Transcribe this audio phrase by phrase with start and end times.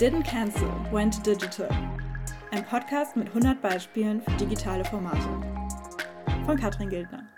[0.00, 1.68] Didn't Cancel, Went Digital.
[2.50, 5.20] Ein Podcast mit 100 Beispielen für digitale Formate.
[6.44, 7.28] Von Katrin Gildner.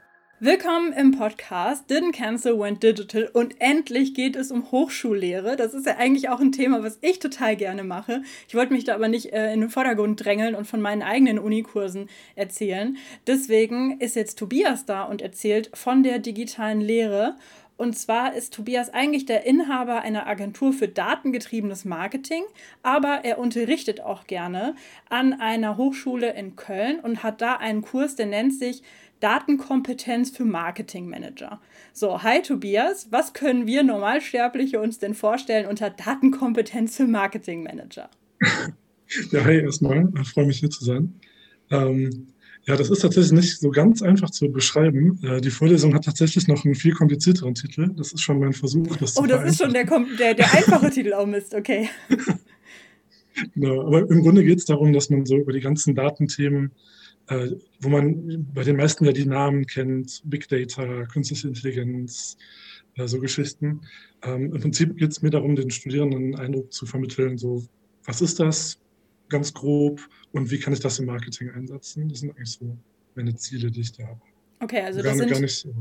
[0.40, 5.56] Willkommen im Podcast Didn't Cancel, Went Digital und endlich geht es um Hochschullehre.
[5.56, 8.22] Das ist ja eigentlich auch ein Thema, was ich total gerne mache.
[8.48, 11.38] Ich wollte mich da aber nicht äh, in den Vordergrund drängeln und von meinen eigenen
[11.38, 12.96] Unikursen erzählen.
[13.26, 17.36] Deswegen ist jetzt Tobias da und erzählt von der digitalen Lehre
[17.76, 22.42] und zwar ist Tobias eigentlich der Inhaber einer Agentur für datengetriebenes Marketing,
[22.82, 24.74] aber er unterrichtet auch gerne
[25.10, 28.82] an einer Hochschule in Köln und hat da einen Kurs, der nennt sich
[29.20, 31.60] Datenkompetenz für Marketingmanager.
[31.92, 38.10] So, hi Tobias, was können wir Normalsterbliche uns denn vorstellen unter Datenkompetenz für Marketingmanager?
[39.30, 41.14] Ja, hi erstmal, ich freue mich hier zu sein.
[41.70, 42.32] Ähm,
[42.66, 45.20] ja, das ist tatsächlich nicht so ganz einfach zu beschreiben.
[45.22, 47.90] Äh, die Vorlesung hat tatsächlich noch einen viel komplizierteren Titel.
[47.96, 50.90] Das ist schon mein Versuch, das oh, Oh, das ist schon der, der, der einfache
[50.90, 51.14] Titel.
[51.16, 51.88] Oh Mist, okay.
[53.54, 56.72] genau, aber im Grunde geht es darum, dass man so über die ganzen Datenthemen,
[57.28, 62.36] äh, wo man bei den meisten ja die Namen kennt, Big Data, Künstliche Intelligenz,
[62.96, 63.82] äh, so Geschichten.
[64.24, 67.64] Ähm, Im Prinzip geht es mir darum, den Studierenden einen Eindruck zu vermitteln, so,
[68.06, 68.80] was ist das?
[69.28, 70.00] ganz grob
[70.36, 72.08] und wie kann ich das im Marketing einsetzen?
[72.08, 72.76] Das sind eigentlich so
[73.14, 74.20] meine Ziele, die ich da habe.
[74.60, 75.30] Okay, also gar, das sind...
[75.30, 75.74] gar nicht so,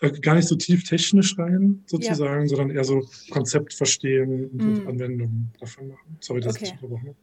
[0.00, 2.48] äh, gar nicht so tief technisch rein, sozusagen, ja.
[2.48, 4.88] sondern eher so Konzept verstehen und mm.
[4.88, 6.16] Anwendungen davon machen.
[6.20, 6.66] Sorry, dass okay.
[6.66, 7.16] ich unterbrochen.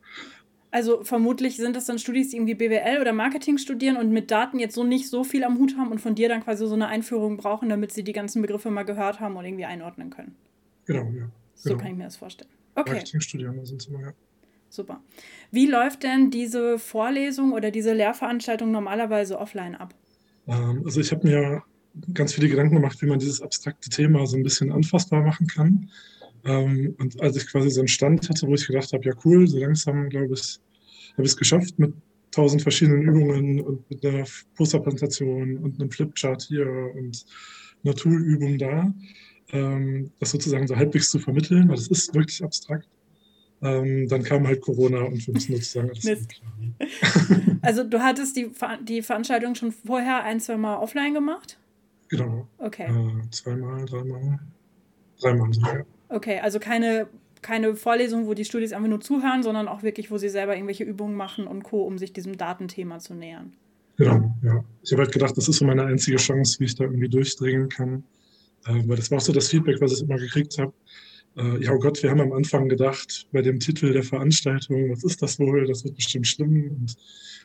[0.71, 4.59] Also vermutlich sind das dann Studis, die irgendwie BWL oder Marketing studieren und mit Daten
[4.59, 6.87] jetzt so nicht so viel am Hut haben und von dir dann quasi so eine
[6.87, 10.35] Einführung brauchen, damit sie die ganzen Begriffe mal gehört haben und irgendwie einordnen können.
[10.85, 11.31] Genau, ja.
[11.53, 11.81] So genau.
[11.81, 12.51] kann ich mir das vorstellen.
[12.75, 12.91] Okay.
[12.91, 14.13] Marketingstudierende sind es immer, ja.
[14.75, 15.01] Super.
[15.51, 19.95] Wie läuft denn diese Vorlesung oder diese Lehrveranstaltung normalerweise offline ab?
[20.47, 21.63] Ähm, also ich habe mir
[22.13, 25.89] ganz viele Gedanken gemacht, wie man dieses abstrakte Thema so ein bisschen anfassbar machen kann.
[26.43, 29.47] Ähm, und als ich quasi so einen Stand hatte, wo ich gedacht habe, ja cool,
[29.47, 30.59] so langsam, glaube ich,
[31.13, 31.93] habe ich es geschafft mit
[32.31, 37.25] tausend verschiedenen Übungen und mit einer Posterpräsentation und einem Flipchart hier und
[37.85, 38.93] einer Toolübung da,
[39.53, 42.89] ähm, das sozusagen so halbwegs zu vermitteln, weil es ist wirklich abstrakt.
[43.65, 46.41] Ähm, dann kam halt Corona und wir müssen sozusagen alles Mist.
[47.63, 48.51] Also du hattest die,
[48.83, 51.57] die Veranstaltung schon vorher ein, zwei Mal offline gemacht?
[52.09, 52.47] Genau.
[52.59, 52.83] Okay.
[52.83, 54.39] Äh, zweimal, dreimal.
[55.19, 55.85] Dreimal sogar.
[56.09, 57.07] Okay, also keine,
[57.41, 60.83] keine Vorlesung, wo die Studis einfach nur zuhören, sondern auch wirklich, wo sie selber irgendwelche
[60.83, 63.53] Übungen machen und Co., um sich diesem Datenthema zu nähern.
[63.97, 64.63] Genau, ja.
[64.83, 67.69] Ich habe halt gedacht, das ist so meine einzige Chance, wie ich da irgendwie durchdringen
[67.69, 68.03] kann.
[68.67, 70.73] Äh, weil das war auch so das Feedback, was ich immer gekriegt habe
[71.37, 75.03] äh, ja, oh Gott, wir haben am Anfang gedacht, bei dem Titel der Veranstaltung, was
[75.03, 75.65] ist das wohl?
[75.65, 76.95] Das wird bestimmt schlimm und,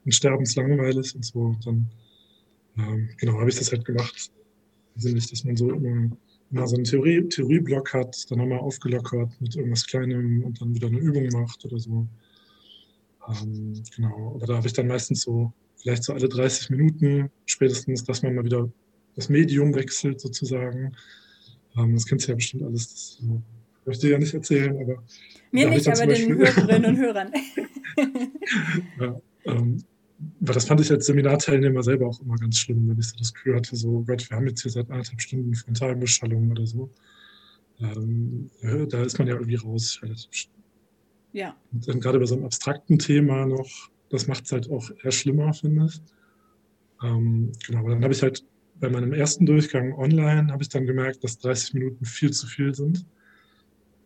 [0.05, 1.41] und sterbenslangweilig und so.
[1.41, 1.91] Und dann,
[2.79, 4.31] ähm, genau, habe ich das halt gemacht.
[4.97, 6.11] Sinnlich, dass man so immer,
[6.50, 10.89] immer so einen Theorie, Theorieblock hat, dann nochmal aufgelockert mit irgendwas Kleinem und dann wieder
[10.89, 12.06] eine Übung macht oder so.
[13.29, 18.05] Ähm, genau, aber da habe ich dann meistens so, vielleicht so alle 30 Minuten spätestens,
[18.05, 18.71] dass man mal wieder
[19.17, 20.93] das Medium wechselt sozusagen.
[21.77, 22.89] Ähm, das kennst du ja bestimmt alles.
[22.89, 23.43] Das, so
[23.91, 25.03] möchte ich ja nicht erzählen, aber.
[25.51, 27.33] Mir nicht, aber den Hörerinnen und Hörern.
[29.01, 29.84] ja, ähm,
[30.41, 33.34] weil das fand ich als Seminarteilnehmer selber auch immer ganz schlimm, wenn ich so das
[33.34, 36.91] Gefühl hatte, so Gott, wir haben jetzt hier seit anderthalb Stunden Frontalbeschallung oder so.
[37.81, 40.55] Ähm, ja, da ist man ja irgendwie raus, relativ schnell.
[41.33, 41.56] Ja.
[41.73, 43.69] Und dann gerade bei so einem abstrakten Thema noch,
[44.11, 46.00] das macht es halt auch eher schlimmer, finde ich.
[47.03, 48.45] Ähm, genau, aber dann habe ich halt
[48.79, 52.75] bei meinem ersten Durchgang online, habe ich dann gemerkt, dass 30 Minuten viel zu viel
[52.75, 53.06] sind.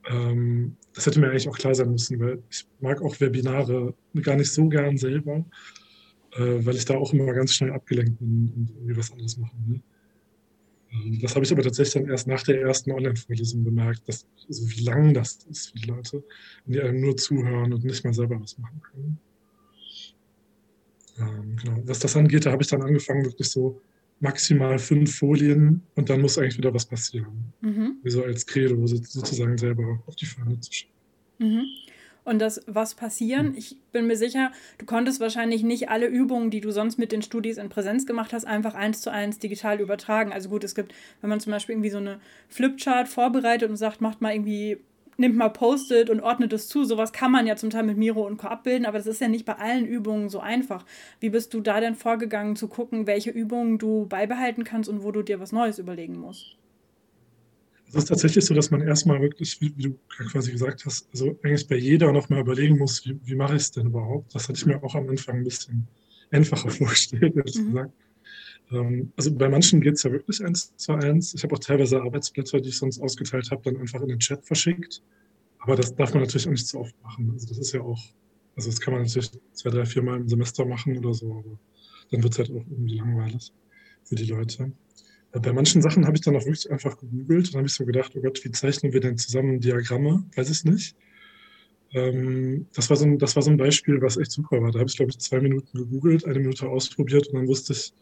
[0.07, 4.37] Ähm, das hätte mir eigentlich auch klar sein müssen, weil ich mag auch Webinare gar
[4.37, 5.45] nicht so gern selber,
[6.33, 9.65] äh, weil ich da auch immer ganz schnell abgelenkt bin und irgendwie was anderes machen
[9.67, 9.81] will.
[10.93, 14.69] Ähm, das habe ich aber tatsächlich dann erst nach der ersten Online-Vorlesung bemerkt, dass, also
[14.71, 16.23] wie lang das ist für die Leute,
[16.65, 19.19] wenn die einem nur zuhören und nicht mal selber was machen können.
[21.19, 21.81] Ähm, genau.
[21.87, 23.81] Was das angeht, da habe ich dann angefangen, wirklich so
[24.25, 27.53] maximal fünf Folien und dann muss eigentlich wieder was passieren.
[27.61, 27.99] Mhm.
[28.03, 30.91] Wie so als Credo sozusagen selber auf die Fahne zu schauen.
[31.39, 31.65] Mhm.
[32.25, 33.59] Und das was passieren, mhm.
[33.59, 37.21] ich bin mir sicher, du konntest wahrscheinlich nicht alle Übungen, die du sonst mit den
[37.21, 40.33] Studis in Präsenz gemacht hast, einfach eins zu eins digital übertragen.
[40.33, 44.01] Also gut, es gibt, wenn man zum Beispiel irgendwie so eine Flipchart vorbereitet und sagt,
[44.01, 44.79] macht mal irgendwie
[45.17, 46.85] nimmt mal Post-it und ordnet es zu.
[46.85, 48.49] Sowas kann man ja zum Teil mit Miro und Co.
[48.49, 50.85] abbilden, aber das ist ja nicht bei allen Übungen so einfach.
[51.21, 55.13] Wie bist du da denn vorgegangen, zu gucken, welche Übungen du beibehalten kannst und wo
[55.13, 56.57] du dir was Neues überlegen musst?
[57.89, 59.97] Es ist tatsächlich so, dass man erstmal wirklich, wie, du
[60.31, 63.71] quasi gesagt hast, also eigentlich bei jeder nochmal überlegen muss, wie, wie mache ich es
[63.71, 64.35] denn überhaupt?
[64.35, 65.87] Das hatte ich mir auch am Anfang ein bisschen
[66.31, 67.67] einfacher vorgestellt, ehrlich mhm.
[67.67, 67.93] gesagt.
[68.71, 71.35] Ähm, also bei manchen geht es ja wirklich eins zu eins.
[71.35, 74.45] Ich habe auch teilweise Arbeitsblätter, die ich sonst ausgeteilt habe, dann einfach in den Chat
[74.45, 75.03] verschickt.
[75.59, 77.31] Aber das darf man natürlich auch nicht zu oft machen.
[77.33, 78.01] Also das ist ja auch,
[78.57, 81.59] also das kann man natürlich zwei, drei, vier Mal im Semester machen oder so, aber
[82.11, 83.53] dann wird es halt auch irgendwie langweilig
[84.05, 84.73] für die Leute.
[85.33, 87.85] Äh, bei manchen Sachen habe ich dann auch wirklich einfach gegoogelt und habe ich so
[87.85, 90.25] gedacht, oh Gott, wie zeichnen wir denn zusammen Diagramme?
[90.37, 90.97] Weiß ich nicht.
[91.93, 94.71] Ähm, das, war so ein, das war so ein Beispiel, was echt super war.
[94.71, 97.93] Da habe ich, glaube ich, zwei Minuten gegoogelt, eine Minute ausprobiert und dann wusste ich,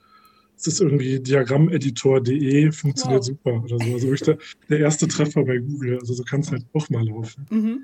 [0.62, 3.26] es ist irgendwie diagrammeditor.de, funktioniert wow.
[3.26, 3.92] super oder so.
[3.92, 4.38] Also wirklich der,
[4.68, 5.98] der, erste Treffer bei Google.
[5.98, 7.46] Also so kann es halt auch mal laufen.
[7.50, 7.82] Mhm.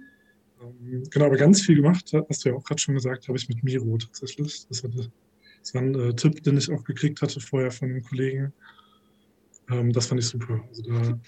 [0.62, 3.48] Ähm, genau, aber ganz viel gemacht, hast du ja auch gerade schon gesagt, habe ich
[3.48, 4.66] mit Miro tatsächlich.
[4.68, 8.02] Das war, das war ein äh, Tipp, den ich auch gekriegt hatte vorher von einem
[8.02, 8.52] Kollegen.
[9.70, 10.62] Ähm, das fand ich super.
[10.68, 11.18] Also da,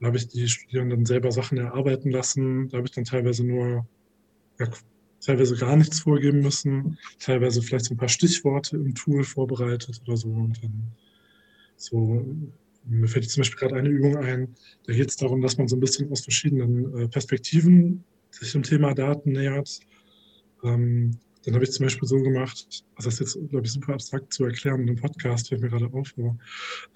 [0.00, 2.68] da habe ich die Studierenden selber Sachen erarbeiten lassen.
[2.70, 3.86] Da habe ich dann teilweise nur
[4.58, 4.68] ja,
[5.20, 10.16] teilweise gar nichts vorgeben müssen, teilweise vielleicht so ein paar Stichworte im Tool vorbereitet oder
[10.16, 10.28] so.
[10.28, 10.92] Und dann
[11.76, 12.24] so,
[12.84, 14.54] mir fällt zum Beispiel gerade eine Übung ein,
[14.84, 18.62] da geht es darum, dass man so ein bisschen aus verschiedenen äh, Perspektiven sich dem
[18.62, 19.80] Thema Daten nähert.
[20.62, 23.94] Ähm, dann habe ich zum Beispiel so gemacht, also das ist jetzt, glaube ich, super
[23.94, 26.12] abstrakt zu erklären in einem Podcast, fällt mir gerade auf.
[26.18, 26.36] Aber,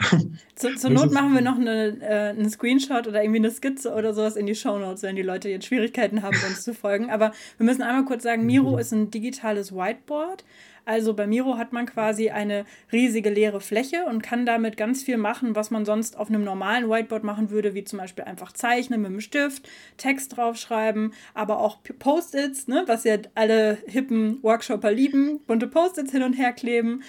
[0.57, 4.15] Zu, zur Not machen wir noch eine, äh, einen Screenshot oder irgendwie eine Skizze oder
[4.15, 7.11] sowas in die Show Notes, wenn die Leute jetzt Schwierigkeiten haben, uns zu folgen.
[7.11, 10.45] Aber wir müssen einmal kurz sagen, Miro ist ein digitales Whiteboard.
[10.85, 15.17] Also bei Miro hat man quasi eine riesige leere Fläche und kann damit ganz viel
[15.17, 19.01] machen, was man sonst auf einem normalen Whiteboard machen würde, wie zum Beispiel einfach zeichnen
[19.01, 25.41] mit dem Stift, Text draufschreiben, aber auch Post-its, ne, was ja alle hippen Workshopper lieben,
[25.47, 27.03] bunte Post-its hin und her kleben.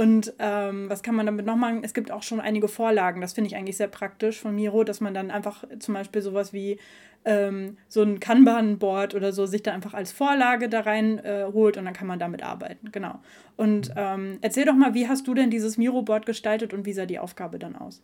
[0.00, 1.84] Und ähm, was kann man damit noch machen?
[1.84, 3.20] Es gibt auch schon einige Vorlagen.
[3.20, 6.54] Das finde ich eigentlich sehr praktisch von Miro, dass man dann einfach zum Beispiel sowas
[6.54, 6.78] wie
[7.26, 11.76] ähm, so ein Kanban-Board oder so sich da einfach als Vorlage da rein äh, holt
[11.76, 12.90] und dann kann man damit arbeiten.
[12.92, 13.20] Genau.
[13.58, 17.04] Und ähm, erzähl doch mal, wie hast du denn dieses Miro-Board gestaltet und wie sah
[17.04, 18.02] die Aufgabe dann aus?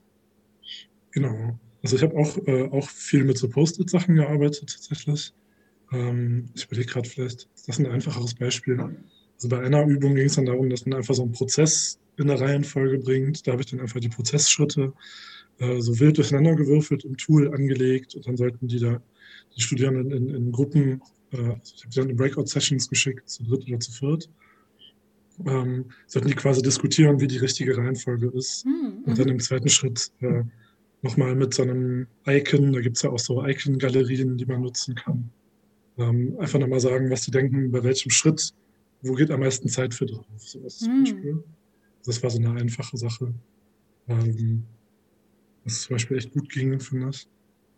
[1.13, 1.59] Genau.
[1.83, 5.33] Also ich habe auch, äh, auch viel mit so Post-it-Sachen gearbeitet tatsächlich.
[5.91, 8.77] Ähm, ich überlege gerade vielleicht, ist das ein einfacheres Beispiel?
[9.37, 12.29] Also bei einer Übung ging es dann darum, dass man einfach so einen Prozess in
[12.29, 13.47] der Reihenfolge bringt.
[13.47, 14.93] Da habe ich dann einfach die Prozessschritte
[15.59, 19.01] äh, so wild durcheinander gewürfelt im Tool angelegt und dann sollten die da,
[19.57, 21.01] die Studierenden in, in Gruppen,
[21.33, 24.29] äh, also ich habe sie dann in Breakout-Sessions geschickt, zu dritt oder zu viert,
[25.47, 28.65] ähm, sollten die quasi diskutieren, wie die richtige Reihenfolge ist.
[28.65, 29.05] Mhm.
[29.05, 30.43] Und dann im zweiten Schritt äh,
[31.03, 34.95] nochmal mit so einem Icon, da gibt es ja auch so Icon-Galerien, die man nutzen
[34.95, 35.31] kann.
[35.99, 38.53] Ähm, einfach nochmal sagen, was sie denken, bei welchem Schritt,
[39.03, 40.27] wo geht am meisten Zeit für drauf.
[40.37, 40.85] Sowas mhm.
[40.85, 41.45] zum Beispiel.
[42.05, 43.35] Das war so eine einfache Sache.
[44.09, 44.65] Ähm,
[45.65, 47.27] was zum Beispiel echt gut ging, finde ich.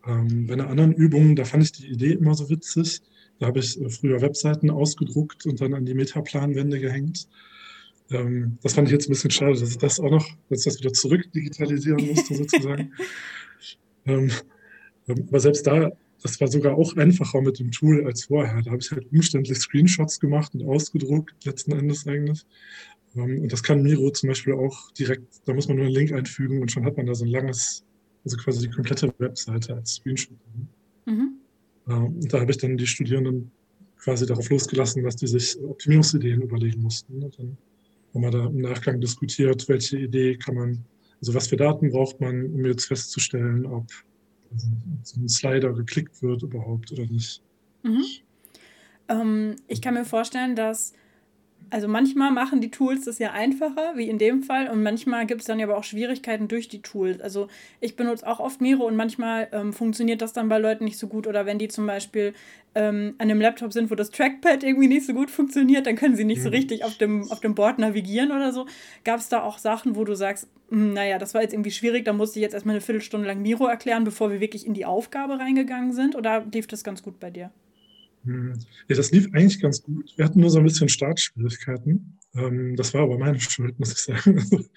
[0.07, 3.01] Ähm, bei einer anderen Übung, da fand ich die Idee immer so witzig.
[3.39, 7.29] Da habe ich äh, früher Webseiten ausgedruckt und dann an die Metaplanwände gehängt.
[8.11, 10.65] Ähm, das fand ich jetzt ein bisschen schade, dass ich das auch noch, dass ich
[10.65, 12.93] das wieder zurück digitalisieren musste, sozusagen.
[14.07, 14.31] ähm,
[15.09, 15.93] ähm, aber selbst da,
[16.23, 18.63] das war sogar auch einfacher mit dem Tool als vorher.
[18.63, 22.45] Da habe ich halt umständlich Screenshots gemacht und ausgedruckt, letzten Endes eigentlich.
[23.17, 26.13] Ähm, und das kann Miro zum Beispiel auch direkt, da muss man nur einen Link
[26.13, 27.85] einfügen und schon hat man da so ein langes,
[28.25, 30.37] also quasi die komplette Webseite als Screenshot.
[31.07, 31.35] Mhm.
[31.89, 33.51] Ähm, und da habe ich dann die Studierenden
[33.99, 37.23] quasi darauf losgelassen, dass die sich Optimierungsideen überlegen mussten.
[37.23, 37.57] Und dann
[38.15, 40.85] haben wir da im Nachgang diskutiert, welche Idee kann man,
[41.21, 43.87] also was für Daten braucht man, um jetzt festzustellen, ob
[45.03, 47.43] so ein Slider geklickt wird überhaupt oder nicht.
[47.83, 48.05] Mhm.
[49.09, 50.93] Ähm, ich kann mir vorstellen, dass
[51.71, 55.43] also manchmal machen die Tools das ja einfacher, wie in dem Fall, und manchmal gibt
[55.43, 57.21] es dann ja aber auch Schwierigkeiten durch die Tools.
[57.21, 57.49] Also
[57.81, 61.07] ich benutze auch oft Miro und manchmal ähm, funktioniert das dann bei Leuten nicht so
[61.07, 61.27] gut.
[61.27, 62.35] Oder wenn die zum Beispiel
[62.75, 66.17] ähm, an einem Laptop sind, wo das Trackpad irgendwie nicht so gut funktioniert, dann können
[66.17, 66.55] sie nicht so mhm.
[66.55, 68.67] richtig auf dem, auf dem Board navigieren oder so.
[69.05, 72.05] Gab es da auch Sachen, wo du sagst, hm, naja, das war jetzt irgendwie schwierig,
[72.05, 74.85] da musste ich jetzt erstmal eine Viertelstunde lang Miro erklären, bevor wir wirklich in die
[74.85, 76.17] Aufgabe reingegangen sind?
[76.17, 77.51] Oder lief das ganz gut bei dir?
[78.29, 78.53] Hm.
[78.89, 80.13] Ja, das lief eigentlich ganz gut.
[80.17, 82.19] Wir hatten nur so ein bisschen Startschwierigkeiten.
[82.35, 84.69] Ähm, das war aber meine Schuld, muss ich sagen.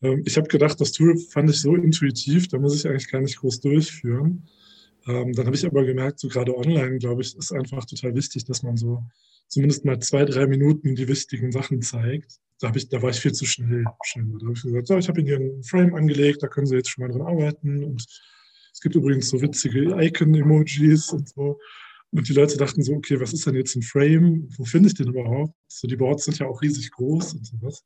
[0.00, 3.20] Ähm, ich habe gedacht, das Tool fand ich so intuitiv, da muss ich eigentlich gar
[3.20, 4.48] nicht groß durchführen.
[5.06, 8.44] Ähm, dann habe ich aber gemerkt, so gerade online, glaube ich, ist einfach total wichtig,
[8.44, 9.04] dass man so
[9.48, 12.38] zumindest mal zwei, drei Minuten die wichtigen Sachen zeigt.
[12.60, 13.84] Da, ich, da war ich viel zu schnell.
[14.04, 14.38] Scheinbar.
[14.38, 16.76] Da habe ich gesagt, so, ich habe Ihnen hier einen Frame angelegt, da können Sie
[16.76, 17.84] jetzt schon mal dran arbeiten.
[17.84, 18.06] Und
[18.72, 21.58] es gibt übrigens so witzige Icon-Emojis und so.
[22.12, 24.48] Und die Leute dachten so, okay, was ist denn jetzt ein Frame?
[24.56, 25.54] Wo finde ich den überhaupt?
[25.68, 27.84] So, die Boards sind ja auch riesig groß und sowas.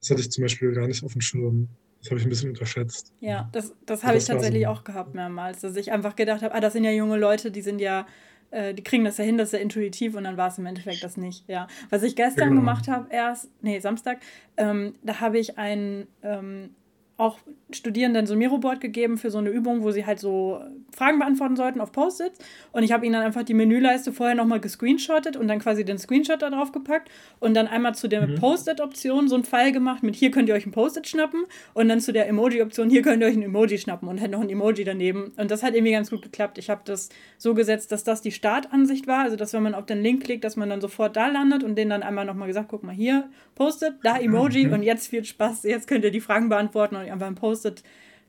[0.00, 1.68] Das hatte ich zum Beispiel gar nicht auf dem Schirm.
[2.00, 3.12] Das habe ich ein bisschen unterschätzt.
[3.20, 4.68] Ja, das, das habe ich tatsächlich so.
[4.68, 7.62] auch gehabt mehrmals, dass ich einfach gedacht habe, ah, das sind ja junge Leute, die
[7.62, 8.06] sind ja,
[8.50, 10.66] äh, die kriegen das ja hin, das ist ja intuitiv und dann war es im
[10.66, 11.48] Endeffekt das nicht.
[11.48, 11.66] Ja.
[11.90, 12.60] Was ich gestern genau.
[12.60, 14.20] gemacht habe, erst, nee, Samstag,
[14.56, 16.70] ähm, da habe ich ein, ähm,
[17.18, 17.36] auch
[17.70, 20.62] Studierenden so ein Miro-Board gegeben für so eine Übung, wo sie halt so
[20.96, 22.38] Fragen beantworten sollten auf Post-its.
[22.72, 25.98] Und ich habe ihnen dann einfach die Menüleiste vorher nochmal gescreenshottet und dann quasi den
[25.98, 27.10] Screenshot da drauf gepackt
[27.40, 28.36] und dann einmal zu der mhm.
[28.36, 31.44] Post-it-Option so einen Pfeil gemacht mit hier könnt ihr euch ein Post-it schnappen
[31.74, 34.40] und dann zu der Emoji-Option hier könnt ihr euch ein Emoji schnappen und hätte noch
[34.40, 35.32] ein Emoji daneben.
[35.36, 36.56] Und das hat irgendwie ganz gut geklappt.
[36.56, 39.86] Ich habe das so gesetzt, dass das die Startansicht war, also dass wenn man auf
[39.86, 42.68] den Link klickt, dass man dann sofort da landet und denen dann einmal nochmal gesagt,
[42.70, 44.72] guck mal hier, Post-it, da Emoji mhm.
[44.74, 47.82] und jetzt viel Spaß, jetzt könnt ihr die Fragen beantworten und einfach ein Post-it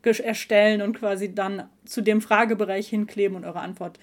[0.04, 4.00] erstellen und quasi dann zu dem Fragebereich hinkleben und eure Antwort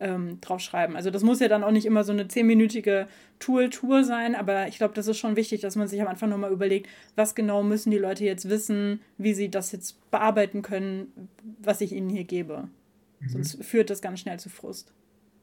[0.00, 0.96] ähm, draufschreiben.
[0.96, 3.08] Also das muss ja dann auch nicht immer so eine zehnminütige
[3.40, 6.52] Tool-Tour sein, aber ich glaube, das ist schon wichtig, dass man sich am Anfang nochmal
[6.52, 11.28] überlegt, was genau müssen die Leute jetzt wissen, wie sie das jetzt bearbeiten können,
[11.60, 12.68] was ich ihnen hier gebe.
[13.20, 13.28] Mhm.
[13.28, 14.92] Sonst führt das ganz schnell zu Frust.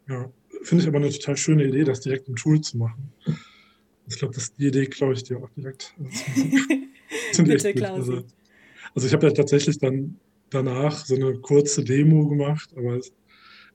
[0.08, 0.30] Ja,
[0.62, 3.12] finde ich aber eine total schöne Idee, das direkt im Tool zu machen.
[4.08, 5.96] Ich glaube, die Idee klaue ich dir auch direkt.
[7.38, 8.12] Bitte, Klausi.
[8.12, 8.24] Also,
[8.96, 13.00] also ich habe ja tatsächlich dann danach so eine kurze Demo gemacht, aber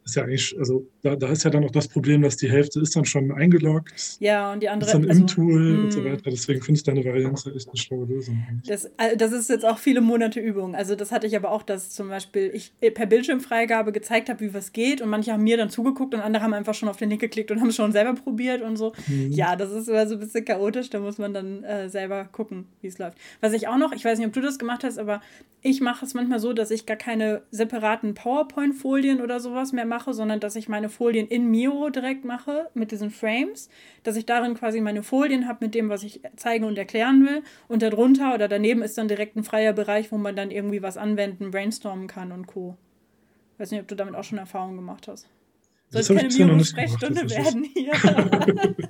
[0.04, 2.80] ist ja eigentlich, also da, da ist ja dann auch das Problem, dass die Hälfte
[2.80, 3.92] ist dann schon eingeloggt.
[4.18, 6.04] Ja, und die andere ist dann also, im Tool und so mm.
[6.04, 6.30] weiter.
[6.30, 8.42] Deswegen finde ich deine Variante echt eine schlaue Lösung.
[8.66, 10.74] Das, das ist jetzt auch viele Monate Übung.
[10.74, 14.54] Also das hatte ich aber auch, dass zum Beispiel ich per Bildschirmfreigabe gezeigt habe, wie
[14.54, 17.10] was geht und manche haben mir dann zugeguckt und andere haben einfach schon auf den
[17.10, 18.92] Link geklickt und haben es schon selber probiert und so.
[19.06, 19.32] Mhm.
[19.32, 20.90] Ja, das ist immer so ein bisschen chaotisch.
[20.90, 23.18] Da muss man dann äh, selber gucken, wie es läuft.
[23.40, 25.20] Was ich auch noch, ich weiß nicht, ob du das gemacht hast, aber
[25.62, 29.99] ich mache es manchmal so, dass ich gar keine separaten PowerPoint-Folien oder sowas mehr mache,
[30.08, 33.68] sondern dass ich meine Folien in Miro direkt mache mit diesen Frames,
[34.02, 37.42] dass ich darin quasi meine Folien habe mit dem, was ich zeigen und erklären will.
[37.68, 40.96] Und darunter oder daneben ist dann direkt ein freier Bereich, wo man dann irgendwie was
[40.96, 42.76] anwenden, brainstormen kann und Co.
[43.54, 45.28] Ich weiß nicht, ob du damit auch schon Erfahrungen gemacht hast.
[45.90, 47.92] Soll keine Miro-Sprechstunde werden hier?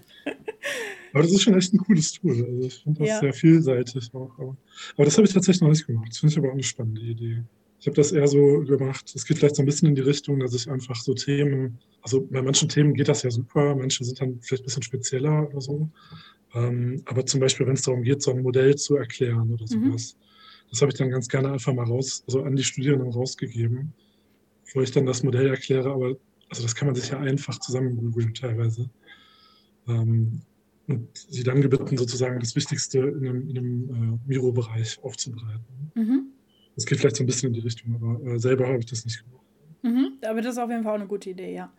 [1.12, 2.44] Aber das ist schon echt ein cooles Tool.
[2.44, 3.20] Also ich finde das ja.
[3.20, 4.30] sehr vielseitig auch.
[4.38, 4.56] Aber,
[4.96, 6.08] aber das habe ich tatsächlich noch nicht gemacht.
[6.08, 7.42] Das finde ich aber auch eine spannende Idee.
[7.80, 10.38] Ich habe das eher so gemacht, es geht vielleicht so ein bisschen in die Richtung,
[10.40, 14.20] dass ich einfach so Themen, also bei manchen Themen geht das ja super, manche sind
[14.20, 15.88] dann vielleicht ein bisschen spezieller oder so.
[16.54, 19.86] Ähm, aber zum Beispiel, wenn es darum geht, so ein Modell zu erklären oder mhm.
[19.86, 20.68] sowas, mhm.
[20.70, 23.94] das habe ich dann ganz gerne einfach mal raus, also an die Studierenden rausgegeben,
[24.64, 25.90] bevor ich dann das Modell erkläre.
[25.90, 26.16] Aber
[26.50, 28.90] also das kann man sich ja einfach zusammen googeln teilweise.
[29.88, 30.42] Ähm,
[30.86, 35.92] und sie dann gebeten, sozusagen das Wichtigste in einem, in einem äh, Miro-Bereich aufzubereiten.
[35.94, 36.29] Mhm.
[36.76, 39.04] Das geht vielleicht so ein bisschen in die Richtung, aber äh, selber habe ich das
[39.04, 39.44] nicht gemacht.
[39.82, 41.72] Mhm, aber das ist auf jeden Fall auch eine gute Idee, ja.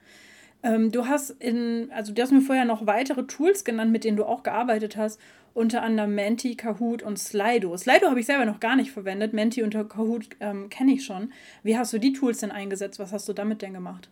[0.63, 4.17] Ähm, du hast in, also du hast mir vorher noch weitere Tools genannt, mit denen
[4.17, 5.19] du auch gearbeitet hast,
[5.53, 7.75] unter anderem Menti, Kahoot und Slido.
[7.77, 11.33] Slido habe ich selber noch gar nicht verwendet, Menti und Kahoot ähm, kenne ich schon.
[11.63, 12.99] Wie hast du die Tools denn eingesetzt?
[12.99, 14.09] Was hast du damit denn gemacht?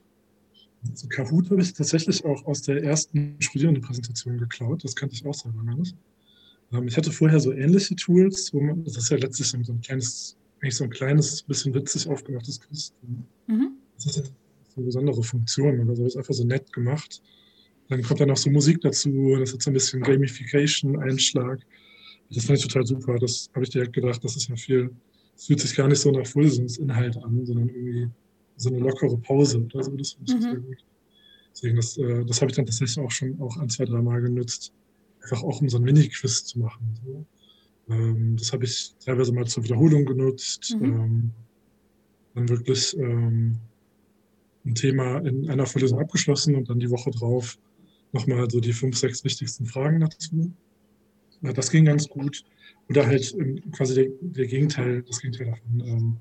[0.89, 4.83] Also Kahoot habe ich tatsächlich auch aus der ersten Studierendenpräsentation geklaut.
[4.83, 5.95] Das kannte ich auch selber gar nicht.
[6.73, 9.81] Ähm, ich hatte vorher so ähnliche Tools, wo man, das ist ja letztlich so ein
[9.81, 12.93] kleines, eigentlich so ein kleines, bisschen witzig aufgemachtes Quiz.
[13.47, 13.73] Mhm.
[13.95, 14.31] Das ist so
[14.77, 16.03] eine besondere Funktion oder so.
[16.03, 17.21] Das ist einfach so nett gemacht.
[17.87, 21.59] Dann kommt dann noch so Musik dazu, das hat so ein bisschen Gamification-Einschlag.
[22.29, 23.17] Das fand ich total super.
[23.17, 24.91] Das habe ich direkt gedacht, das ist ja viel,
[25.35, 28.09] es fühlt sich gar nicht so nach Vorlesungsinhalt an, sondern irgendwie
[28.57, 29.95] so eine lockere Pause oder so.
[29.97, 30.41] Das finde ich mhm.
[30.41, 30.77] sehr gut.
[31.51, 34.21] Deswegen, das, äh, das habe ich dann tatsächlich auch schon auch ein, zwei, drei Mal
[34.21, 34.71] genutzt.
[35.23, 36.95] Einfach auch um so ein Mini-Quiz zu machen.
[37.03, 37.25] So.
[37.89, 40.75] Ähm, das habe ich teilweise mal zur Wiederholung genutzt.
[40.79, 40.85] Mhm.
[40.85, 41.31] Ähm,
[42.35, 43.57] dann wirklich ähm,
[44.65, 47.57] ein Thema in einer Vorlesung abgeschlossen und dann die Woche drauf
[48.11, 50.51] nochmal so die fünf, sechs wichtigsten Fragen dazu.
[51.41, 52.43] Ja, das ging ganz gut.
[52.89, 53.35] Oder halt
[53.71, 55.79] quasi der, der Gegenteil, das Gegenteil davon.
[55.87, 56.17] Ähm,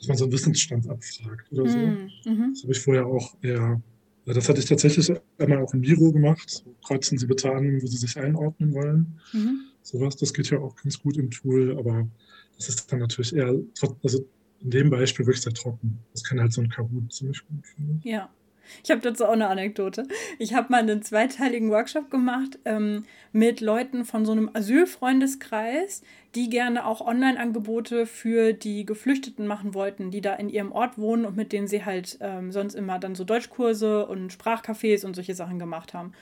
[0.00, 1.78] dass man so einen Wissensstand abfragt oder so.
[1.78, 2.10] Mhm.
[2.24, 2.52] mhm.
[2.54, 3.82] Das habe ich vorher auch eher,
[4.24, 6.64] das hatte ich tatsächlich einmal auch im Miro gemacht.
[6.84, 9.20] Kreuzen Sie bitte an, wo Sie sich einordnen wollen.
[9.32, 9.60] Mhm.
[9.82, 12.06] Sowas, das geht ja auch ganz gut im Tool, aber
[12.56, 13.54] das ist dann natürlich eher,
[14.02, 14.24] also
[14.60, 15.98] in dem Beispiel wirklich sehr trocken.
[16.12, 18.00] Das kann halt so ein Kahoot ziemlich gut finden.
[18.04, 18.30] Ja.
[18.84, 20.06] Ich habe dazu auch eine Anekdote.
[20.38, 26.02] Ich habe mal einen zweiteiligen Workshop gemacht ähm, mit Leuten von so einem Asylfreundeskreis,
[26.34, 31.24] die gerne auch Online-Angebote für die Geflüchteten machen wollten, die da in ihrem Ort wohnen
[31.24, 35.34] und mit denen sie halt ähm, sonst immer dann so Deutschkurse und Sprachcafés und solche
[35.34, 36.12] Sachen gemacht haben.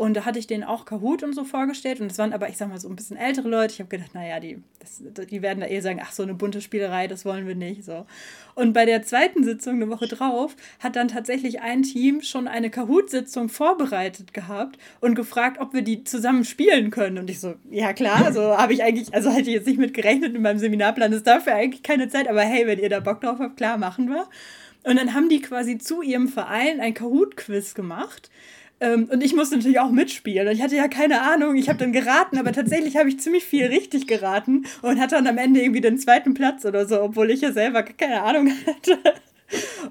[0.00, 2.00] Und da hatte ich denen auch Kahoot und so vorgestellt.
[2.00, 3.74] Und das waren aber, ich sag mal, so ein bisschen ältere Leute.
[3.74, 6.62] Ich habe gedacht, naja, die, das, die werden da eher sagen, ach, so eine bunte
[6.62, 7.84] Spielerei, das wollen wir nicht.
[7.84, 8.06] So.
[8.54, 12.70] Und bei der zweiten Sitzung, eine Woche drauf, hat dann tatsächlich ein Team schon eine
[12.70, 17.18] Kahoot-Sitzung vorbereitet gehabt und gefragt, ob wir die zusammen spielen können.
[17.18, 19.92] Und ich so, ja klar, also habe ich eigentlich, also hatte ich jetzt nicht mit
[19.92, 22.26] gerechnet in meinem Seminarplan, ist dafür eigentlich keine Zeit.
[22.26, 24.26] Aber hey, wenn ihr da Bock drauf habt, klar, machen wir.
[24.84, 28.30] Und dann haben die quasi zu ihrem Verein ein Kahoot-Quiz gemacht.
[28.80, 30.48] Ähm, und ich musste natürlich auch mitspielen.
[30.48, 33.44] Und ich hatte ja keine Ahnung, ich habe dann geraten, aber tatsächlich habe ich ziemlich
[33.44, 37.30] viel richtig geraten und hatte dann am Ende irgendwie den zweiten Platz oder so, obwohl
[37.30, 38.98] ich ja selber keine Ahnung hatte.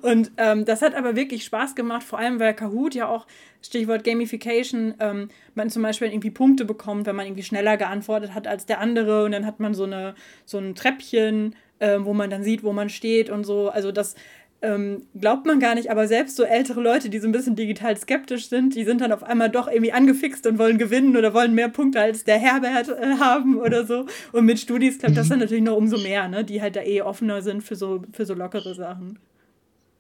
[0.01, 3.27] Und ähm, das hat aber wirklich Spaß gemacht, vor allem weil Kahoot ja auch,
[3.61, 8.47] Stichwort Gamification, ähm, man zum Beispiel irgendwie Punkte bekommt, wenn man irgendwie schneller geantwortet hat
[8.47, 10.15] als der andere und dann hat man so, eine,
[10.45, 13.69] so ein Treppchen, äh, wo man dann sieht, wo man steht und so.
[13.69, 14.15] Also das
[14.61, 17.95] ähm, glaubt man gar nicht, aber selbst so ältere Leute, die so ein bisschen digital
[17.95, 21.55] skeptisch sind, die sind dann auf einmal doch irgendwie angefixt und wollen gewinnen oder wollen
[21.55, 24.05] mehr Punkte als der Herbert äh, haben oder so.
[24.33, 26.43] Und mit Studis klappt das dann natürlich noch umso mehr, ne?
[26.43, 29.19] die halt da eh offener sind für so, für so lockere Sachen.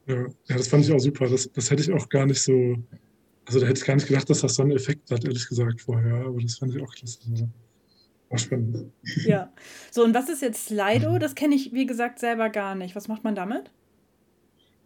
[0.07, 1.29] Ja, ja, das fand ich auch super.
[1.29, 2.75] Das, das hätte ich auch gar nicht so,
[3.45, 5.79] also da hätte ich gar nicht gedacht, dass das so einen Effekt hat, ehrlich gesagt,
[5.79, 6.25] vorher.
[6.25, 7.19] Aber das fand ich auch klasse.
[8.29, 8.91] War spannend.
[9.25, 9.51] Ja.
[9.89, 11.17] So, und was ist jetzt Slido?
[11.17, 12.95] Das kenne ich, wie gesagt, selber gar nicht.
[12.95, 13.71] Was macht man damit?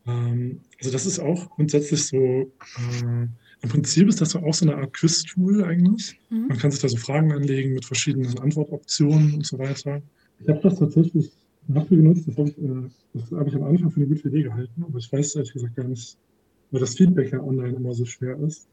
[0.05, 3.27] Ähm, also das ist auch grundsätzlich so, äh,
[3.61, 6.19] im Prinzip ist das so auch so eine Art Quiz-Tool eigentlich.
[6.29, 6.47] Mhm.
[6.47, 10.01] Man kann sich da so Fragen anlegen mit verschiedenen Antwortoptionen und so weiter.
[10.39, 11.31] Ich habe das tatsächlich
[11.67, 14.43] dafür genutzt, das habe ich, äh, das habe ich am Anfang für eine gute Idee
[14.43, 16.17] gehalten, aber ich weiß ehrlich gesagt gar nicht,
[16.71, 18.67] weil das Feedback ja online immer so schwer ist,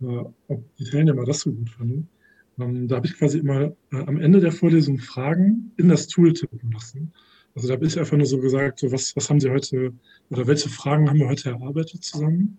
[0.00, 2.08] äh, ob die Teilnehmer das so gut fanden.
[2.58, 6.32] Ähm, da habe ich quasi immer äh, am Ende der Vorlesung Fragen in das Tool
[6.32, 7.12] tippen lassen.
[7.54, 9.92] Also da habe ich einfach nur so gesagt, so was, was haben Sie heute
[10.30, 12.58] oder welche Fragen haben wir heute erarbeitet zusammen?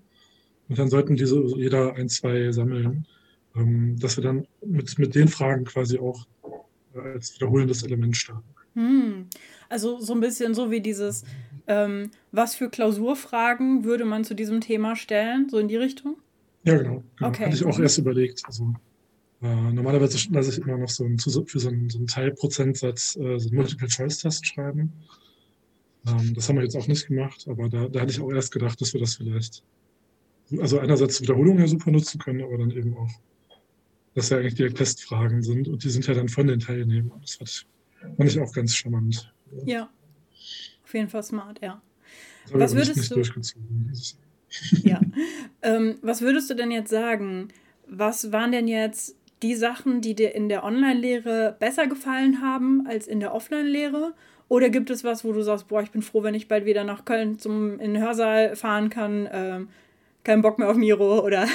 [0.70, 3.06] Und dann sollten diese jeder ein, zwei sammeln,
[3.56, 6.28] ähm, dass wir dann mit, mit den Fragen quasi auch
[6.96, 8.44] als wiederholendes Element starten.
[8.76, 9.28] Hm.
[9.70, 11.24] Also so ein bisschen so wie dieses,
[11.68, 16.18] ähm, was für Klausurfragen würde man zu diesem Thema stellen, so in die Richtung?
[16.64, 17.04] Ja, genau.
[17.18, 17.30] genau.
[17.30, 17.46] Okay.
[17.46, 18.42] Hatte ich auch erst überlegt.
[18.46, 18.74] Also
[19.44, 23.40] äh, normalerweise lasse ich immer noch so ein, für so einen, so einen Teilprozentsatz äh,
[23.40, 24.94] so einen Multiple-Choice-Test schreiben.
[26.08, 28.52] Ähm, das haben wir jetzt auch nicht gemacht, aber da, da hatte ich auch erst
[28.52, 29.64] gedacht, dass wir das vielleicht,
[30.60, 33.12] also einerseits Wiederholungen ja super nutzen können, aber dann eben auch,
[34.16, 37.20] dass ja eigentlich die Testfragen sind und die sind ja dann von den Teilnehmern.
[37.22, 37.68] Das fand ich
[38.18, 39.34] Fand ich auch ganz charmant.
[39.66, 39.90] Ja,
[40.84, 41.82] auf jeden Fall smart, ja.
[42.52, 43.22] Was würdest du?
[44.84, 45.02] ja.
[45.62, 47.50] Ähm, was würdest du denn jetzt sagen?
[47.88, 53.08] Was waren denn jetzt die Sachen, die dir in der Online-Lehre besser gefallen haben als
[53.08, 54.14] in der Offline-Lehre?
[54.48, 56.84] Oder gibt es was, wo du sagst, boah, ich bin froh, wenn ich bald wieder
[56.84, 59.70] nach Köln zum in den Hörsaal fahren kann, ähm,
[60.24, 61.48] keinen Bock mehr auf Miro oder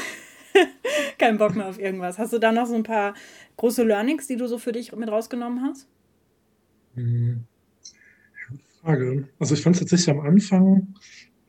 [1.18, 2.18] keinen Bock mehr auf irgendwas?
[2.18, 3.14] Hast du da noch so ein paar
[3.57, 5.88] große Learnings, die du so für dich mit rausgenommen hast?
[8.83, 9.29] Frage.
[9.38, 10.94] Also ich fand es tatsächlich am Anfang,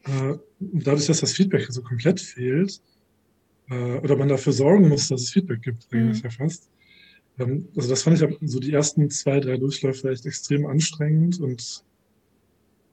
[0.04, 2.82] äh, dadurch, dass das Feedback so komplett fehlt,
[3.70, 6.30] äh, oder man dafür sorgen muss, dass es Feedback gibt, eigentlich mhm.
[6.30, 6.70] ja fast.
[7.40, 11.84] Ähm, also das fand ich so die ersten zwei, drei Durchläufe echt extrem anstrengend und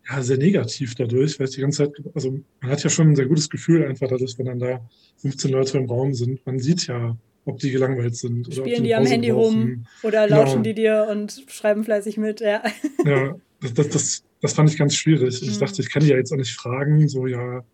[0.09, 3.17] ja, sehr negativ dadurch, weil ich die ganze Zeit, also man hat ja schon ein
[3.17, 6.47] sehr gutes Gefühl einfach dadurch, wenn dann da 15 Leute im Raum sind.
[6.47, 8.47] Man sieht ja, ob die gelangweilt sind.
[8.53, 9.63] Spielen die, die am Handy brauchen.
[9.63, 10.63] rum oder lauschen genau.
[10.63, 12.63] die dir und schreiben fleißig mit, ja.
[13.05, 15.43] Ja, das, das, das, das fand ich ganz schwierig.
[15.43, 15.49] Mhm.
[15.49, 17.65] Ich dachte, ich kann die ja jetzt auch nicht fragen, so ja,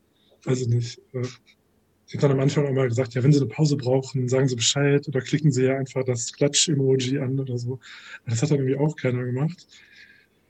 [0.45, 1.01] weiß ich nicht.
[2.13, 4.47] Ich habe dann am Anfang auch mal gesagt, ja, wenn Sie eine Pause brauchen, sagen
[4.47, 7.81] Sie Bescheid oder klicken Sie ja einfach das Klatsch-Emoji an oder so.
[8.27, 9.67] Das hat dann irgendwie auch keiner gemacht.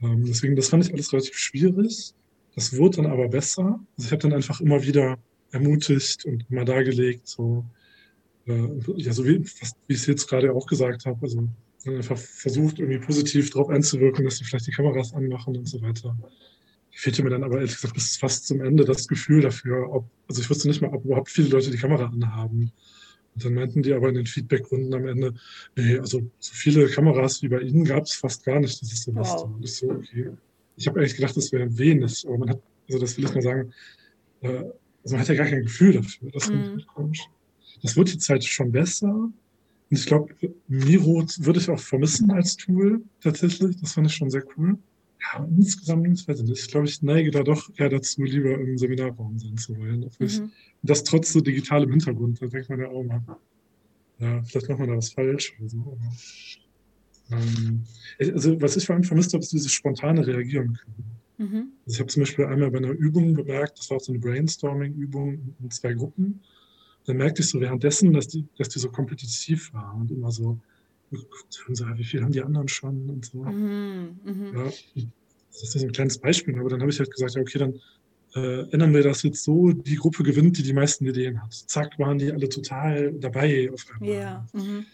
[0.01, 2.13] Ähm, deswegen, das fand ich alles relativ schwierig.
[2.53, 3.79] Das wurde dann aber besser.
[3.97, 5.17] Also ich habe dann einfach immer wieder
[5.51, 7.63] ermutigt und mal dargelegt, so,
[8.45, 11.47] äh, ja, so wie, was, wie ich es jetzt gerade auch gesagt habe, also
[11.85, 16.17] einfach versucht, irgendwie positiv darauf einzuwirken, dass sie vielleicht die Kameras anmachen und so weiter.
[16.95, 20.41] Fehlte mir dann aber ehrlich gesagt bis fast zum Ende das Gefühl dafür, ob, also
[20.41, 22.71] ich wusste nicht mal, ob überhaupt viele Leute die Kamera anhaben.
[23.33, 25.33] Und dann meinten die aber in den Feedbackrunden am Ende,
[25.75, 29.39] nee, also so viele Kameras wie bei Ihnen gab es fast gar nicht dieses Semester.
[29.39, 29.55] Wow.
[29.55, 30.29] Und ich so, okay.
[30.75, 33.41] Ich habe eigentlich gedacht, das wäre wenig, aber man hat, also das will ich mal
[33.41, 33.73] sagen,
[34.41, 34.47] äh,
[35.03, 36.31] also man hat ja gar kein Gefühl dafür.
[36.31, 36.77] Das mm.
[36.93, 37.27] komisch.
[37.81, 39.11] Das wird jetzt halt schon besser.
[39.13, 39.33] Und
[39.89, 40.33] ich glaube,
[40.67, 43.75] Miro würde ich auch vermissen als Tool tatsächlich.
[43.81, 44.77] Das fand ich schon sehr cool.
[45.23, 49.57] Ja, insgesamt, weiß ich glaube, ich neige da doch eher dazu, lieber im Seminarraum sein
[49.57, 50.09] zu wollen.
[50.19, 50.51] Mhm.
[50.81, 53.21] Das trotz so digitalem Hintergrund, da denkt man ja auch mal,
[54.19, 55.97] ja, vielleicht macht man da was falsch oder so.
[57.31, 57.83] Ähm,
[58.19, 61.21] also, was ich vor allem vermisst habe, ist dieses spontane Reagieren können.
[61.37, 61.71] Mhm.
[61.85, 64.19] Also ich habe zum Beispiel einmal bei einer Übung bemerkt, das war auch so eine
[64.19, 66.41] Brainstorming-Übung in zwei Gruppen
[67.05, 70.59] dann merkte ich so währenddessen, dass die, dass die so kompetitiv waren und immer so
[71.13, 73.43] wie viel haben die anderen schon und so.
[73.43, 74.59] Mhm, mh.
[74.59, 74.71] ja,
[75.51, 77.79] das ist ein kleines Beispiel, aber dann habe ich halt gesagt, ja, okay, dann
[78.35, 81.53] äh, ändern wir das jetzt so, die Gruppe gewinnt, die die meisten Ideen hat.
[81.53, 84.09] Zack, waren die alle total dabei auf einmal.
[84.09, 84.85] Yeah, mhm.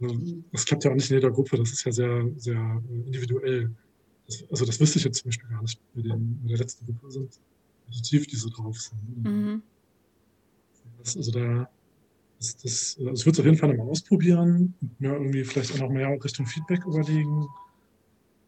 [0.00, 0.18] Also,
[0.52, 3.70] das klappt ja auch nicht in jeder Gruppe, das ist ja sehr, sehr individuell.
[4.26, 6.84] Das, also das wüsste ich jetzt zum Beispiel gar nicht, wie die in der letzten
[6.84, 7.40] Gruppe sind.
[7.86, 9.24] positiv diese drauf sind.
[9.24, 9.62] Mhm.
[10.98, 11.70] Das, also da,
[12.44, 15.90] das, das, also ich es auf jeden Fall nochmal ausprobieren mir irgendwie vielleicht auch noch
[15.90, 17.46] mehr Richtung Feedback überlegen.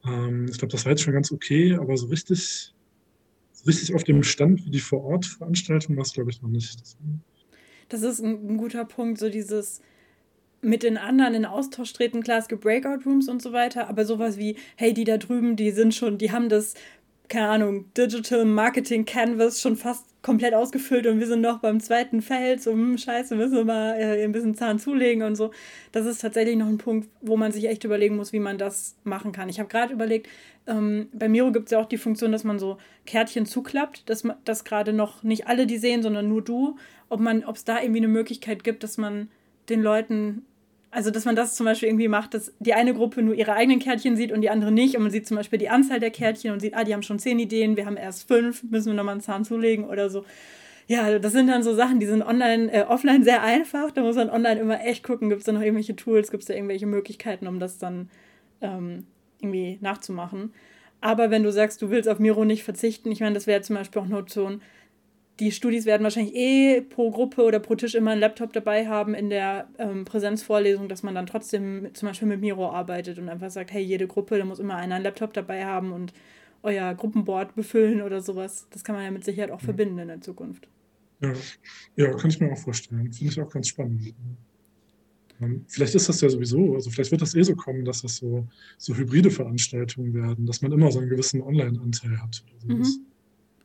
[0.05, 2.75] Ähm, ich glaube, das war jetzt schon ganz okay, aber so richtig,
[3.53, 6.83] so richtig auf dem Stand wie die Vor-Ort-Veranstaltung war es, glaube ich, noch nicht.
[7.89, 9.81] Das ist ein, ein guter Punkt, so dieses
[10.63, 12.23] mit den anderen in Austausch treten.
[12.23, 15.71] Klar, es gibt Breakout-Rooms und so weiter, aber sowas wie, hey, die da drüben, die
[15.71, 16.75] sind schon, die haben das
[17.29, 22.21] keine Ahnung, Digital Marketing Canvas schon fast komplett ausgefüllt und wir sind noch beim zweiten
[22.21, 25.53] Feld, so, hm, scheiße, müssen wir mal äh, ein bisschen Zahn zulegen und so.
[25.93, 28.97] Das ist tatsächlich noch ein Punkt, wo man sich echt überlegen muss, wie man das
[29.05, 29.49] machen kann.
[29.49, 30.29] Ich habe gerade überlegt,
[30.67, 34.25] ähm, bei Miro gibt es ja auch die Funktion, dass man so Kärtchen zuklappt, dass,
[34.45, 36.77] dass gerade noch nicht alle die sehen, sondern nur du.
[37.09, 39.29] Ob es da irgendwie eine Möglichkeit gibt, dass man
[39.69, 40.45] den Leuten
[40.97, 43.81] also, dass man das zum Beispiel irgendwie macht, dass die eine Gruppe nur ihre eigenen
[43.81, 44.97] Kärtchen sieht und die andere nicht.
[44.97, 47.19] Und man sieht zum Beispiel die Anzahl der Kärtchen und sieht, ah, die haben schon
[47.19, 50.25] zehn Ideen, wir haben erst fünf, müssen wir nochmal einen Zahn zulegen oder so.
[50.87, 53.91] Ja, das sind dann so Sachen, die sind online, äh, offline sehr einfach.
[53.91, 56.47] Da muss man online immer echt gucken, gibt es da noch irgendwelche Tools, gibt es
[56.47, 58.09] da irgendwelche Möglichkeiten, um das dann
[58.63, 59.05] ähm,
[59.43, 60.55] irgendwie nachzumachen.
[61.03, 63.77] Aber wenn du sagst, du willst auf Miro nicht verzichten, ich meine, das wäre zum
[63.77, 64.63] Beispiel auch eine Option,
[65.39, 69.15] die Studis werden wahrscheinlich eh pro Gruppe oder pro Tisch immer einen Laptop dabei haben
[69.15, 73.51] in der ähm, Präsenzvorlesung, dass man dann trotzdem zum Beispiel mit Miro arbeitet und einfach
[73.51, 76.15] sagt, hey, jede Gruppe, da muss immer einer einen Laptop dabei haben und
[76.63, 78.67] euer Gruppenboard befüllen oder sowas.
[78.71, 79.67] Das kann man ja mit Sicherheit auch mhm.
[79.67, 80.69] verbinden in der Zukunft.
[81.21, 81.33] Ja,
[81.97, 83.13] ja kann ich mir auch vorstellen.
[83.13, 84.15] Finde ich auch ganz spannend.
[85.43, 88.17] Ähm, vielleicht ist das ja sowieso, also vielleicht wird das eh so kommen, dass das
[88.17, 88.47] so,
[88.79, 92.43] so hybride Veranstaltungen werden, dass man immer so einen gewissen Online-Anteil hat.
[92.49, 92.97] Oder sowas.
[92.97, 93.07] Mhm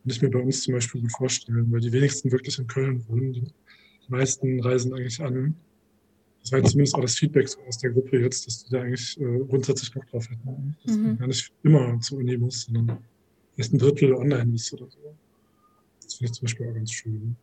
[0.02, 3.06] kann ich mir bei uns zum Beispiel gut vorstellen, weil die wenigsten wirklich in Köln
[3.08, 3.34] wohnen.
[3.34, 3.44] Die
[4.08, 5.56] meisten reisen eigentlich an.
[6.42, 9.20] Das war jetzt zumindest auch das Feedback aus der Gruppe jetzt, dass die da eigentlich
[9.22, 10.76] äh, grundsätzlich Bock drauf hätten.
[10.84, 11.04] Dass mhm.
[11.04, 12.98] man gar nicht immer zur Uni muss, sondern
[13.58, 15.16] erst ein Drittel online ist oder so.
[16.04, 17.36] Das finde ich zum Beispiel auch ganz schön.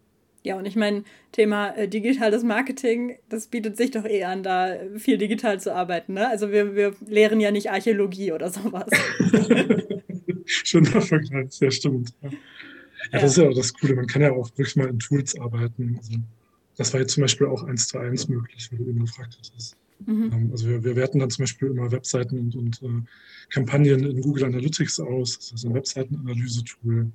[0.42, 4.76] Ja, und ich meine, Thema äh, digitales Marketing, das bietet sich doch eh an, da
[4.96, 6.14] viel digital zu arbeiten.
[6.14, 6.28] Ne?
[6.28, 8.90] Also wir, wir lehren ja nicht Archäologie oder sowas.
[10.68, 12.14] Schöner Vergleich, ja, stimmt.
[12.22, 12.30] Ja.
[13.12, 13.94] Ja, das ist ja auch das Coole.
[13.94, 15.96] Man kann ja auch wirklich mal in Tools arbeiten.
[15.96, 16.18] Also,
[16.76, 19.76] das war jetzt zum Beispiel auch eins zu eins möglich, weil du eben gefragt hast.
[20.04, 20.30] Mhm.
[20.32, 23.02] Ähm, also wir, wir werten dann zum Beispiel immer Webseiten und, und äh,
[23.50, 25.38] Kampagnen in Google Analytics aus.
[25.38, 27.10] Das ist ein Webseitenanalyse-Tool.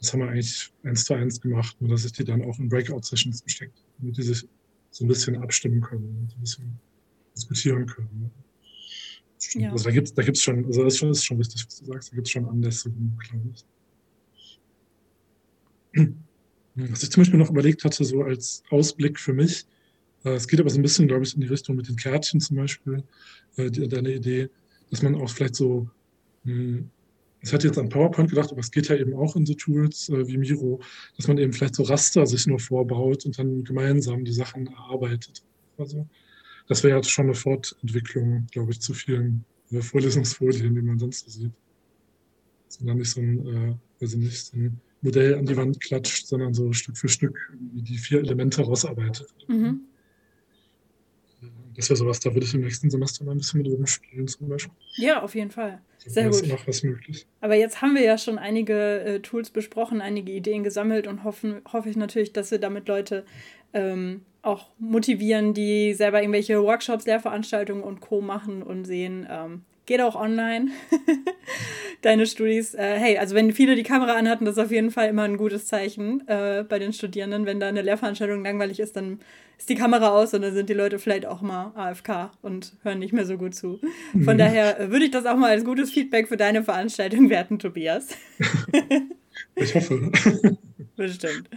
[0.00, 2.68] Das haben wir eigentlich eins zu eins gemacht, nur dass ich die dann auch in
[2.68, 4.46] Breakout-Sessions besteckt, damit die sich
[4.90, 6.78] so ein bisschen abstimmen können und ein bisschen
[7.34, 8.30] diskutieren können.
[9.54, 9.72] Ja.
[9.72, 12.12] Also da gibt es da gibt's schon, also das ist schon, wichtig, was du sagst,
[12.12, 13.64] da gibt es schon Anlässe, glaube ich.
[16.74, 19.66] Was ich zum Beispiel noch überlegt hatte, so als Ausblick für mich,
[20.24, 22.40] äh, es geht aber so ein bisschen, glaube ich, in die Richtung mit den Kärtchen
[22.40, 23.02] zum Beispiel,
[23.56, 24.50] äh, deine Idee,
[24.90, 25.88] dass man auch vielleicht so,
[26.44, 26.90] mh, hm,
[27.42, 30.08] ich hatte jetzt an PowerPoint gedacht, aber es geht ja eben auch in so Tools
[30.08, 30.80] äh, wie Miro,
[31.16, 35.42] dass man eben vielleicht so Raster sich nur vorbaut und dann gemeinsam die Sachen erarbeitet.
[35.78, 36.08] Also,
[36.68, 41.24] das wäre ja schon eine Fortentwicklung, glaube ich, zu vielen äh, Vorlesungsfolien, die man sonst
[41.24, 41.52] so sieht.
[42.68, 46.54] Sondern nicht so ein, äh, also nicht so ein Modell an die Wand klatscht, sondern
[46.54, 49.28] so Stück für Stück die vier Elemente rausarbeitet.
[49.46, 49.82] Mhm.
[51.76, 54.48] Das wäre sowas, da würde ich im nächsten Semester mal ein bisschen mit rumspielen zum
[54.48, 54.74] Beispiel.
[54.96, 55.82] Ja, auf jeden Fall.
[55.98, 56.46] Sehr gut.
[56.46, 57.26] Noch was möglich.
[57.40, 61.60] Aber jetzt haben wir ja schon einige äh, Tools besprochen, einige Ideen gesammelt und hoffen,
[61.70, 63.26] hoffe ich natürlich, dass wir damit Leute
[63.74, 68.20] ähm, auch motivieren, die selber irgendwelche Workshops, Lehrveranstaltungen und Co.
[68.20, 70.70] machen und sehen, ähm, geht auch online.
[72.02, 72.74] Deine Studis.
[72.74, 75.36] Äh, hey, also wenn viele die Kamera anhatten, das ist auf jeden Fall immer ein
[75.36, 77.46] gutes Zeichen äh, bei den Studierenden.
[77.46, 79.20] Wenn da eine Lehrveranstaltung langweilig ist, dann
[79.58, 82.98] ist die Kamera aus und dann sind die Leute vielleicht auch mal AFK und hören
[82.98, 83.80] nicht mehr so gut zu.
[84.12, 84.38] Von mhm.
[84.38, 88.08] daher äh, würde ich das auch mal als gutes Feedback für deine Veranstaltung werten, Tobias.
[89.54, 90.12] ich hoffe.
[90.96, 91.50] Bestimmt.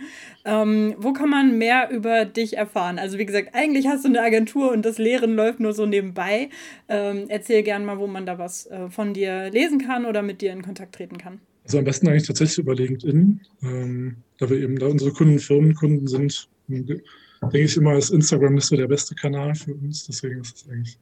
[0.44, 3.00] Ähm, wo kann man mehr über dich erfahren?
[3.00, 6.50] Also wie gesagt, eigentlich hast du eine Agentur und das Lehren läuft nur so nebenbei.
[6.90, 10.42] Ähm, erzähl gerne mal, wo man da was äh, von dir lesen kann oder mit
[10.42, 11.40] dir in Kontakt treten kann.
[11.64, 16.08] Also am besten eigentlich tatsächlich über LinkedIn, ähm, da wir eben, da unsere Kunden Firmenkunden
[16.08, 17.02] sind, denke
[17.60, 20.06] ich immer, ist Instagram nicht so der beste Kanal für uns.
[20.06, 20.98] Deswegen ist es eigentlich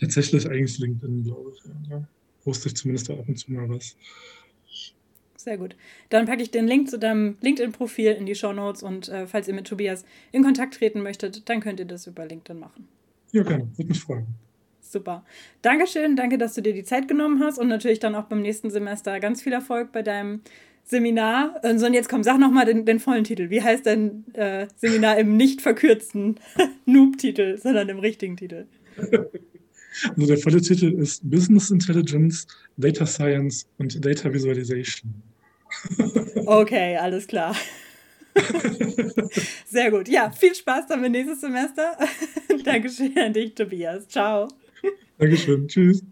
[0.00, 1.64] tatsächlich eigentlich LinkedIn, glaube ich.
[1.64, 1.72] Ja.
[1.90, 2.08] Da
[2.44, 3.96] poste ich zumindest ab und zu mal was.
[5.48, 5.76] Sehr gut.
[6.10, 9.48] Dann packe ich den Link zu deinem LinkedIn-Profil in die Show Notes und äh, falls
[9.48, 12.86] ihr mit Tobias in Kontakt treten möchtet, dann könnt ihr das über LinkedIn machen.
[13.32, 13.66] Ja, gerne.
[13.74, 14.26] Würde mich freuen.
[14.82, 15.24] Super.
[15.62, 16.16] Dankeschön.
[16.16, 19.20] Danke, dass du dir die Zeit genommen hast und natürlich dann auch beim nächsten Semester
[19.20, 20.42] ganz viel Erfolg bei deinem
[20.84, 21.58] Seminar.
[21.62, 23.48] Und, so, und jetzt komm, sag nochmal den, den vollen Titel.
[23.48, 26.38] Wie heißt dein äh, Seminar im nicht verkürzten
[26.84, 28.66] Noob-Titel, sondern im richtigen Titel?
[30.02, 35.12] Also der volle Titel ist Business Intelligence, Data Science und Data Visualization.
[36.46, 37.54] Okay, alles klar.
[39.66, 40.08] Sehr gut.
[40.08, 41.96] Ja, viel Spaß damit nächstes Semester.
[42.64, 44.08] Dankeschön an dich, Tobias.
[44.08, 44.48] Ciao.
[45.18, 45.68] Dankeschön.
[45.68, 46.02] Tschüss.